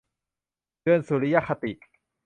[0.83, 1.71] เดือนสุริยคติ